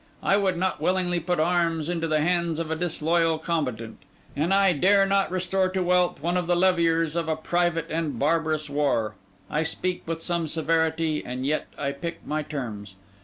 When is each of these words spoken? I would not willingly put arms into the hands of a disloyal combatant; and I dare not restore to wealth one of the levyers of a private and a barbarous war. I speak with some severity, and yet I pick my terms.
I 0.23 0.35
would 0.35 0.57
not 0.57 0.81
willingly 0.81 1.19
put 1.19 1.39
arms 1.39 1.87
into 1.87 2.07
the 2.07 2.21
hands 2.21 2.57
of 2.57 2.71
a 2.71 2.75
disloyal 2.75 3.37
combatant; 3.37 3.99
and 4.35 4.51
I 4.51 4.73
dare 4.73 5.05
not 5.05 5.29
restore 5.29 5.69
to 5.69 5.83
wealth 5.83 6.23
one 6.23 6.37
of 6.37 6.47
the 6.47 6.55
levyers 6.55 7.15
of 7.15 7.27
a 7.29 7.35
private 7.35 7.85
and 7.91 8.07
a 8.07 8.17
barbarous 8.17 8.67
war. 8.67 9.13
I 9.47 9.61
speak 9.61 10.01
with 10.07 10.19
some 10.19 10.47
severity, 10.47 11.21
and 11.23 11.45
yet 11.45 11.67
I 11.77 11.91
pick 11.91 12.25
my 12.25 12.41
terms. 12.41 12.95